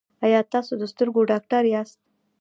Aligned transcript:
ایا 0.25 0.39
تاسو 0.53 0.71
د 0.77 0.83
سترګو 0.91 1.21
ډاکټر 1.31 1.63
یاست؟ 1.73 1.99